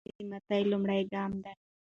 ناهیلي 0.03 0.19
د 0.27 0.29
ماتې 0.29 0.59
لومړی 0.71 1.01
ګام 1.13 1.31
دی. 1.43 1.53